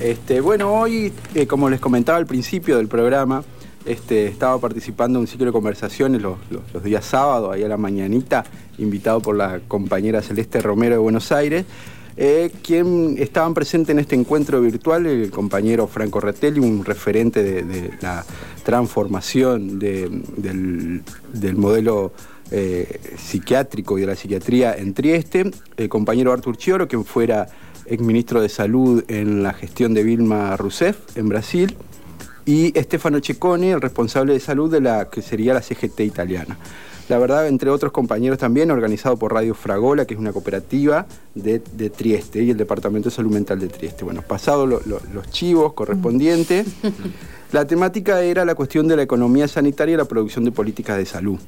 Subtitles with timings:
[0.00, 3.44] Este, bueno, hoy, eh, como les comentaba al principio del programa,
[3.84, 6.38] este, estaba participando en un ciclo de conversaciones los,
[6.82, 8.44] días sábados, ahí a la mañanita,
[8.78, 11.66] invitado por la compañera Celeste Romero de Buenos Aires,
[12.16, 17.90] eh, quien estaban presentes en este encuentro virtual, el compañero Franco Retelli, un referente de,
[18.00, 18.24] la
[18.64, 21.02] transformación del,
[21.56, 22.12] modelo
[22.50, 27.48] eh, psiquiátrico y de la psiquiatría en Trieste, el compañero Artur Chioro, quien fuera
[27.90, 31.76] exministro de Salud en la gestión de Vilma Rousseff en Brasil,
[32.46, 36.58] y Stefano Cecconi, el responsable de salud de la que sería la CGT italiana.
[37.08, 41.58] La verdad, entre otros compañeros también, organizado por Radio Fragola, que es una cooperativa de,
[41.58, 44.04] Trieste y el Departamento de Salud Mental de Trieste.
[44.04, 46.66] Bueno, pasado los chivos correspondientes,
[47.52, 51.06] la temática era la cuestión de la economía sanitaria y la producción de políticas de
[51.06, 51.38] salud.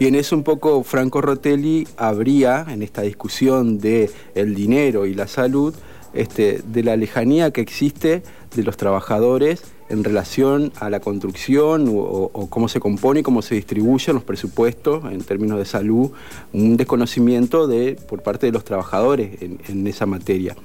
[0.00, 5.12] Y en eso un poco Franco Rotelli habría, en esta discusión de el dinero y
[5.12, 5.74] la salud,
[6.14, 8.22] este, de la lejanía que existe
[8.56, 13.56] de los trabajadores en relación a la construcción o, cómo se compone y cómo se
[13.56, 16.10] distribuyen los presupuestos en términos de salud,
[16.52, 20.56] un desconocimiento de, por parte de los trabajadores en, esa materia.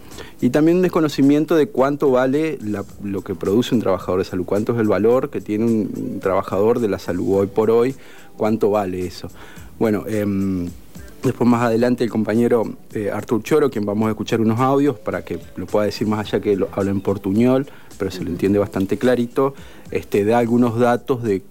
[0.41, 2.59] Y también un desconocimiento de cuánto vale
[3.03, 6.79] lo que produce un trabajador de salud, cuánto es el valor que tiene un, trabajador
[6.79, 7.95] de la salud hoy por hoy,
[8.37, 9.29] cuánto vale eso.
[9.79, 10.69] Bueno, em,
[11.25, 15.25] Después más adelante el compañero eh, Artur Choro, quien vamos a escuchar unos audios para
[15.25, 17.65] que lo pueda decir más allá que lo habla en portuñol,
[17.97, 19.55] pero se lo entiende bastante clarito,
[19.89, 21.41] este, da algunos datos de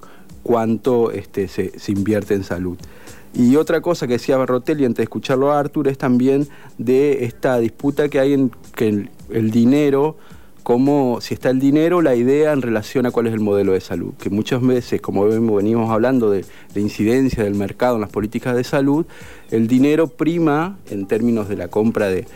[0.44, 2.78] cuánto este, se, invierte en salud.
[3.34, 6.46] Y otra cosa que decía Barrotelli antes de escucharlo a Artur es también
[6.78, 10.16] de esta disputa que hay en que el dinero
[10.64, 13.80] cómo, si está el dinero, la idea en relación a cuál es el modelo de
[13.80, 14.14] salud.
[14.14, 19.06] Que muchas veces, como venimos hablando de, incidencia del mercado en las políticas de salud,
[19.50, 22.26] el dinero prima en términos de la compra de,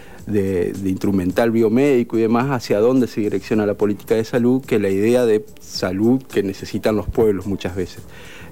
[0.84, 5.24] instrumental biomédico y demás, hacia dónde se direcciona la política de salud, que la idea
[5.24, 8.02] de salud que necesitan los pueblos muchas veces.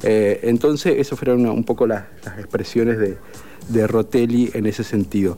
[0.03, 2.05] Eh, entonces, eso fueron un poco las,
[2.39, 3.19] expresiones de,
[3.69, 5.37] de Rotelli en ese sentido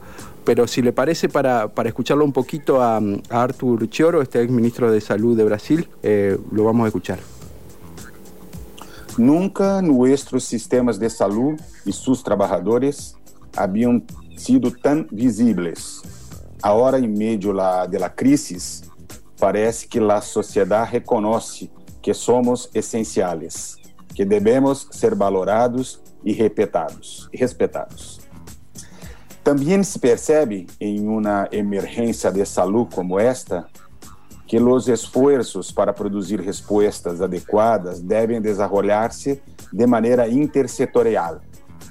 [0.48, 4.98] pero si le parece, para, escucharlo un poquito a, Artur Chioro, este ex ministro de
[4.98, 7.19] Salud de Brasil, eh, lo vamos a escuchar.
[9.19, 13.14] Nunca nuestros sistemas de salud y sus trabajadores
[13.54, 14.06] habían
[14.38, 16.00] sido tan visibles.
[16.62, 17.53] Ahora, en medio
[17.86, 18.84] de la crisis,
[19.38, 21.69] parece que la sociedad reconoce
[22.00, 23.76] que somos esenciales,
[24.15, 27.28] que debemos ser valorados y respetados.
[27.34, 28.17] respetados.
[29.48, 33.66] Também se percebe em uma emergência de saúde como esta
[34.47, 39.41] que os esforços para produzir respostas adequadas devem desenvolver-se
[39.72, 41.41] de maneira intersetorial,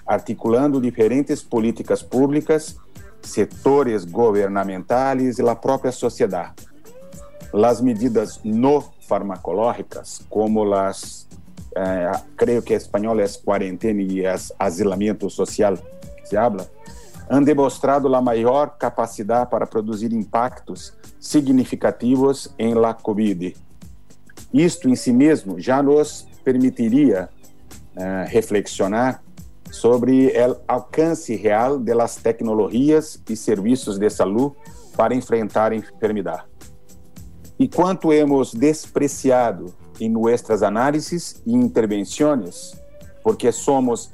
[0.06, 2.78] articulando diferentes políticas públicas,
[3.23, 6.53] setores governamentais e a própria sociedade.
[7.51, 11.28] As medidas no farmacológicas, como as,
[11.75, 14.22] eh, creio que em espanhol é quarentena e
[14.59, 15.75] asilamento social,
[16.24, 16.69] se habla,
[17.29, 23.55] han demonstrado a maior capacidade para produzir impactos significativos em la COVID.
[24.53, 27.29] Isto em si mesmo já nos permitiria
[27.95, 29.21] uh, reflexionar
[29.69, 34.55] sobre o alcance real das tecnologias e serviços de saúde
[34.95, 36.44] para enfrentar a enfermidade.
[37.59, 42.73] E quanto hemos despreciado em nossas análises e intervenções,
[43.23, 44.11] porque somos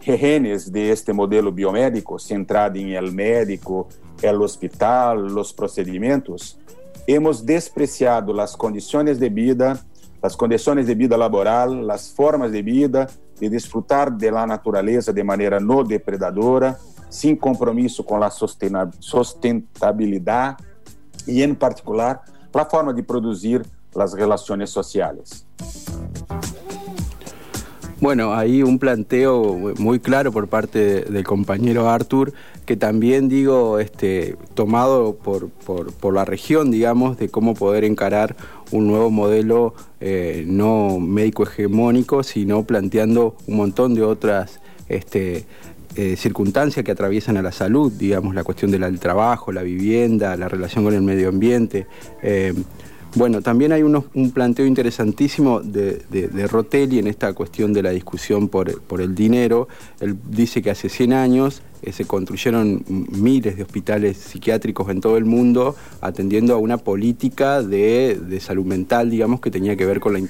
[0.00, 3.88] rehenes de este modelo biomédico centrado em el médico,
[4.22, 6.58] el hospital, los procedimentos,
[7.06, 9.78] hemos despreciado as condições de vida,
[10.22, 13.08] as condições de vida laboral, as formas de vida,
[13.38, 16.78] de desfrutar de la natureza de maneira não depredadora,
[17.08, 20.62] sem compromisso com a sustentabilidade
[21.26, 22.22] e, em particular,
[22.52, 23.64] a forma de produzir
[23.96, 25.46] as relações sociais.
[28.00, 32.32] Bueno, ahí un planteo muy claro por parte del compañero Arthur,
[32.64, 38.36] que también digo, este, tomado por, por, la región, digamos, de cómo poder encarar
[38.70, 45.44] un nuevo modelo eh, no médico hegemónico, sino planteando un montón de otras este,
[45.94, 50.48] eh, circunstancias que atraviesan a la salud, digamos, la cuestión del trabajo, la vivienda, la
[50.48, 51.86] relación con el medio ambiente.
[52.22, 52.54] Eh,
[53.16, 58.48] bueno, también hay un planteo interesantísimo de, de, Rotelli en esta cuestión de la discusión
[58.48, 58.70] por,
[59.00, 59.66] el dinero.
[59.98, 65.16] Él dice que hace 100 años eh, se construyeron miles de hospitales psiquiátricos en todo
[65.16, 70.12] el mundo atendiendo a una política de, salud mental, digamos, que tenía que ver con
[70.12, 70.20] la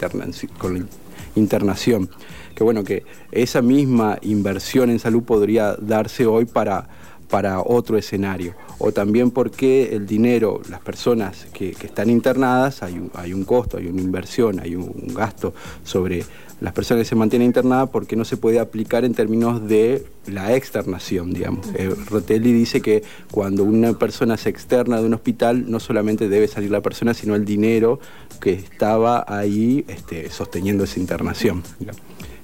[1.35, 2.09] internación.
[2.55, 6.89] Que bueno, que esa misma inversión en salud podría darse hoy para
[7.31, 8.55] para otro escenario.
[8.79, 13.79] O también porque el dinero, las personas que, están internadas, hay un, hay un costo,
[13.79, 15.55] hay una inversión, hay un, gasto
[15.85, 16.25] sobre
[16.61, 20.55] las personas que se mantienen internadas porque no se puede aplicar en términos de la
[20.55, 21.67] externación, digamos.
[21.75, 26.49] Eh, Rotelli dice que cuando una persona se externa de un hospital, no solamente debe
[26.49, 28.01] salir la persona, sino el dinero
[28.41, 31.63] que estaba ahí este, sosteniendo esa internación.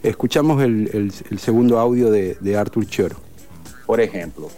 [0.02, 3.16] Escuchamos el, segundo audio de, de Arthur Choro.
[3.86, 4.50] Por ejemplo,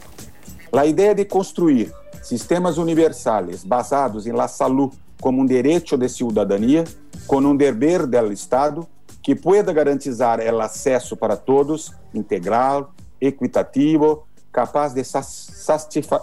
[0.72, 1.92] a ideia de construir
[2.22, 6.84] sistemas universais basados em la saúde como um direito de cidadania,
[7.26, 8.86] com um dever do Estado
[9.22, 15.02] que pueda garantizar o acesso para todos, integral, equitativo, capaz de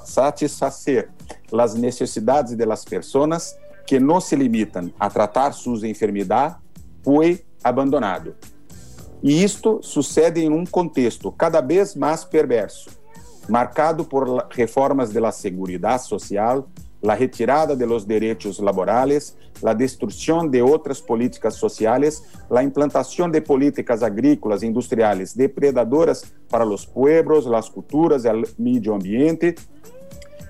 [0.05, 1.09] satisfazer
[1.51, 3.55] as necessidades das pessoas
[3.85, 6.57] que não se limitam a tratar suas enfermidades,
[7.03, 8.35] foi abandonado.
[9.21, 12.89] E isto sucede em um contexto cada vez mais perverso,
[13.47, 16.65] marcado por reformas de la seguridad social,
[17.01, 23.41] la retirada de los derechos laborales, la destrucción de otras políticas sociales, la implantación de
[23.41, 29.55] políticas agrícolas e industriales depredadoras para los pueblos, las culturas el medio ambiente,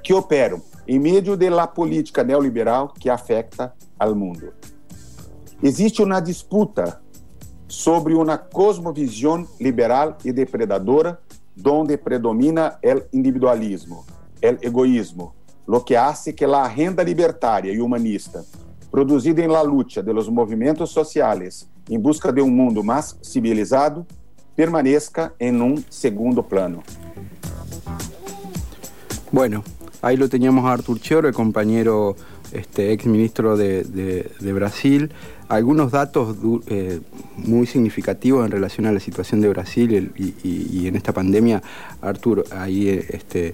[0.02, 4.54] que operam em meio de la política neoliberal que afeta al mundo.
[5.64, 7.02] Existe uma disputa
[7.68, 11.20] sobre uma cosmovisão liberal e depredadora
[11.56, 14.06] donde predomina el individualismo,
[14.42, 15.34] el egoísmo,
[15.66, 18.44] lo que hace que la agenda libertaria y humanista,
[18.92, 24.06] produzida en la lucha de los movimientos sociales en busca de un mundo más civilizado,
[24.56, 26.82] permanezca en un segundo plano.
[29.32, 29.64] Bueno,
[30.02, 32.16] ahí lo teníamos a Artur Choro, el compañero
[32.52, 35.12] este, ex ministro de, de, Brasil,
[35.50, 36.38] algunos datos
[36.68, 37.00] eh,
[37.38, 41.62] muy significativos en relación a la situación de Brasil y, en esta pandemia.
[42.02, 43.54] Artur ahí este,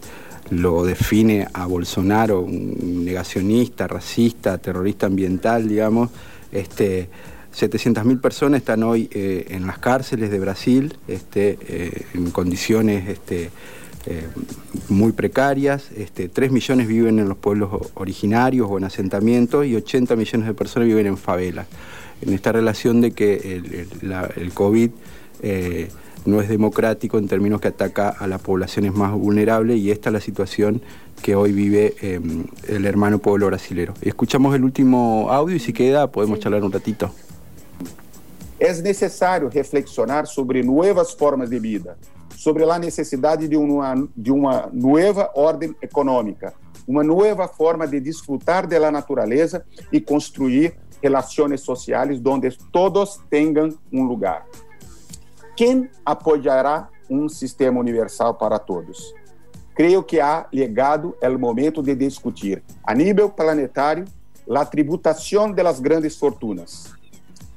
[0.49, 6.09] lo define a Bolsonaro, un negacionista, racista, terrorista ambiental, digamos.
[6.51, 7.09] Este,
[7.53, 13.51] 700.000 personas están hoy eh, en las cárceles de Brasil este, eh, en condiciones este,
[14.05, 14.27] eh,
[14.89, 20.15] muy precarias, este, 3 millones viven en los pueblos originarios o en asentamientos y 80
[20.15, 21.67] millones de personas viven en favelas.
[22.21, 23.87] En esta relación de que
[24.35, 24.91] el, COVID
[25.41, 25.89] eh,
[26.25, 30.13] no es democrático en términos que ataca a las poblaciones más vulnerables y esta es
[30.13, 30.81] la situación
[31.21, 33.93] que hoy vive em, el hermano pueblo brasilero.
[34.01, 37.11] Escuchamos el último audio y si queda podemos charlar un ratito.
[38.59, 41.95] Es necesario reflexionar sobre nuevas formas de vida,
[42.41, 46.55] sobre a necessidade de uma, de uma nova ordem econômica,
[46.87, 50.73] uma nova forma de desfrutar da natureza e construir
[51.03, 54.47] relações sociais onde todos tenham um lugar.
[55.55, 59.13] Quem apoiará um sistema universal para todos?
[59.75, 64.05] Creio que há legado é o momento de discutir a nível planetário
[64.49, 66.91] a tributação das grandes fortunas,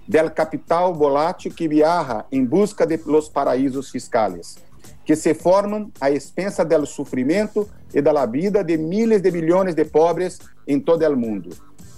[0.07, 4.63] del capital volátil que viaja em busca de los paraísos fiscais,
[5.05, 9.85] que se formam a expensa do sofrimento e da vida de milhares de milhões de
[9.85, 11.51] pobres em todo o mundo.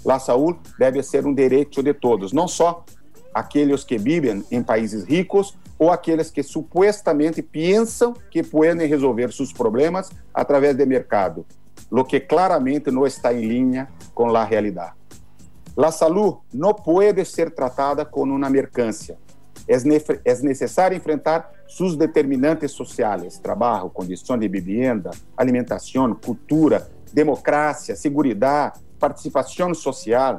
[0.08, 2.85] A saúde deve ser um direito de todos, não só
[3.35, 9.52] aqueles que vivem em países ricos ou aqueles que supostamente pensam que podem resolver seus
[9.52, 11.44] problemas através do mercado,
[11.91, 14.94] o que claramente não está em linha com a realidade.
[15.76, 19.19] A saúde não pode ser tratada como uma mercância,
[19.68, 19.76] é,
[20.25, 29.75] é necessário enfrentar seus determinantes sociais, trabalho, condições de vivienda, alimentação, cultura, democracia, segurança, participação
[29.75, 30.38] social.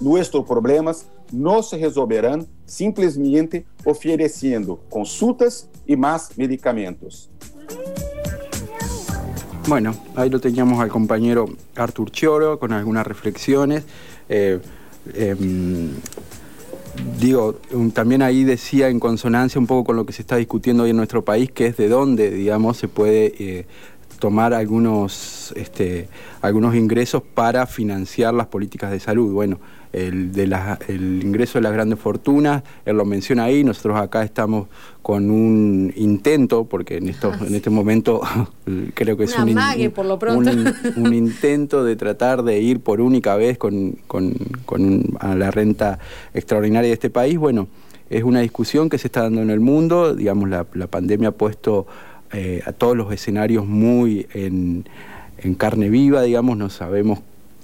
[0.00, 7.30] Nossos problemas não se resolverão simplesmente oferecendo consultas e mais medicamentos.
[9.66, 13.84] Bueno, ahí lo teníamos al compañero Artur Chioro con algunas reflexiones.
[14.28, 14.58] Eh,
[15.14, 15.36] eh,
[17.18, 17.54] digo,
[17.92, 20.96] también ahí decía en consonancia un poco con lo que se está discutiendo hoy en
[20.96, 23.66] nuestro país, que es de dónde, digamos, se puede eh,
[24.18, 26.08] tomar algunos, este,
[26.42, 29.32] algunos ingresos para financiar las políticas de salud.
[29.32, 29.58] Bueno,
[29.92, 30.44] el, de
[30.88, 34.68] el ingreso de las grandes fortunas, él lo menciona ahí, nosotros acá estamos
[35.02, 38.20] con un intento, porque en, esto, en este momento
[38.94, 40.50] creo que es un, por lo pronto.
[40.96, 45.98] Un, intento de tratar de ir por única vez con, con, con a la renta
[46.34, 47.38] extraordinaria de este país.
[47.38, 47.68] Bueno,
[48.10, 51.32] es una discusión que se está dando en el mundo, digamos, la, la pandemia ha
[51.32, 51.86] puesto
[52.32, 54.84] eh, a todos los escenarios muy en,
[55.38, 57.20] en carne viva, digamos, no sabemos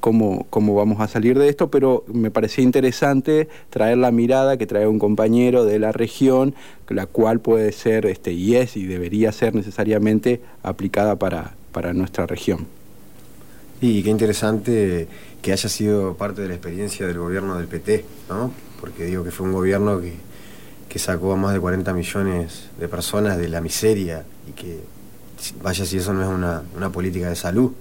[0.07, 4.65] cómo, cómo vamos a salir de esto, pero me parecía interesante traer la mirada que
[4.65, 6.55] trae un compañero de la región,
[6.89, 12.25] la cual puede ser, este, y es y debería ser necesariamente aplicada para, para nuestra
[12.25, 12.69] región.
[13.81, 15.09] Y qué interesante
[15.43, 18.53] que haya sido parte de la experiencia del gobierno del PT, ¿no?
[18.81, 20.13] Porque digo que fue un gobierno que,
[20.89, 24.79] que sacó a más de 40 millones de personas de la miseria y que,
[25.65, 27.73] vaya si eso no es una, una política de salud,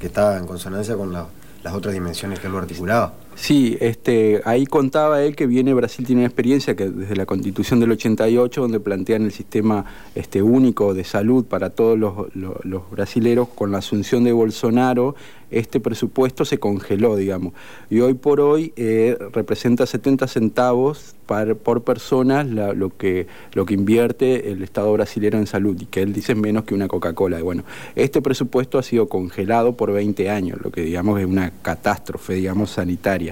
[0.00, 3.12] que está en consonancia con las otras dimensiones que él lo articulaba.
[3.40, 7.78] Sí, este, ahí contaba él que viene Brasil tiene una experiencia que desde la Constitución
[7.78, 9.84] del 88 donde plantean el sistema
[10.16, 15.14] este, único de salud para todos los, los, brasileros con la asunción de Bolsonaro
[15.50, 17.54] este presupuesto se congeló, digamos,
[17.88, 21.14] y hoy por hoy eh, representa 70 centavos
[21.62, 26.14] por persona lo, que, lo que invierte el Estado brasilero en salud, y que él
[26.14, 27.42] dice menos que una Coca-Cola.
[27.42, 27.64] Bueno,
[27.96, 32.70] este presupuesto ha sido congelado por 20 años, lo que digamos es una catástrofe, digamos,
[32.70, 33.27] sanitaria.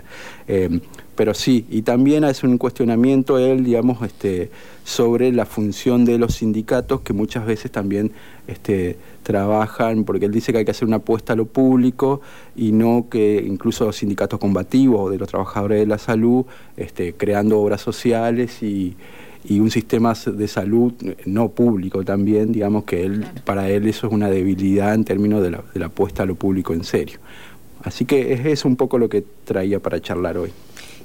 [0.48, 0.80] Eh,
[1.16, 4.50] pero sí, y también hace un cuestionamiento él, digamos, este,
[4.84, 8.12] sobre la función de los sindicatos que muchas veces también
[8.46, 12.20] este, trabajan, porque él dice que hay que hacer una apuesta a lo público
[12.54, 16.44] y no que incluso los sindicatos combativos o de los trabajadores de la salud,
[16.76, 18.94] este, creando obras sociales y,
[19.48, 20.92] un sistema de salud
[21.24, 25.52] no público también, digamos que él, para él eso es una debilidad en términos de
[25.52, 27.20] la, de la apuesta a lo público en serio.
[27.86, 30.50] Así que es eso un poco lo que traía para charlar hoy.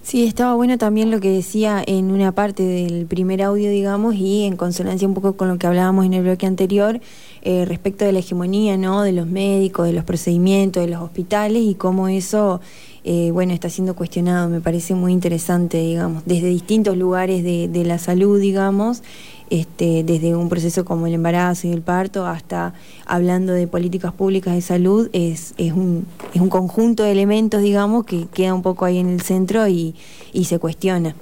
[0.01, 4.45] Sí, estaba bueno también lo que decía en una parte del primer audio, digamos, y
[4.45, 6.99] en consonancia un poco con lo que hablábamos en el bloque anterior,
[7.43, 9.03] eh, respecto de la hegemonía, ¿no?
[9.03, 12.61] De los médicos, de los procedimientos, de los hospitales y cómo eso,
[13.03, 14.49] eh, bueno, está siendo cuestionado.
[14.49, 19.03] Me parece muy interesante, digamos, desde distintos lugares de, de la salud, digamos,
[19.51, 22.73] este, desde un proceso como el embarazo y el parto hasta
[23.05, 28.05] hablando de políticas públicas de salud, es, es, un, es un conjunto de elementos, digamos,
[28.05, 29.93] que queda un poco ahí en el centro y,
[30.31, 31.15] y se cuestiona.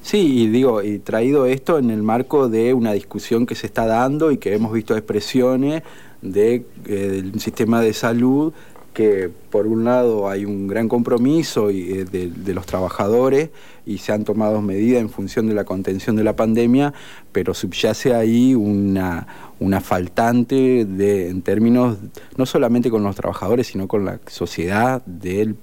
[0.00, 3.86] Sí, y digo, y traído esto en el marco de una discusión que se está
[3.86, 5.82] dando y que hemos visto expresiones
[6.22, 8.54] de, eh, del sistema de salud
[8.92, 13.50] que por un lado hay un gran compromiso eh, de, los trabajadores
[13.86, 16.92] y se han tomado medidas en función de la contención de la pandemia,
[17.32, 19.26] pero subyace ahí una,
[19.60, 21.98] una faltante de, en términos
[22.36, 25.54] no solamente con los trabajadores, sino con la sociedad de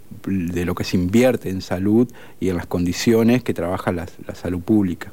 [0.66, 2.08] lo que se invierte en salud
[2.40, 5.12] y en las condiciones que trabaja la salud pública.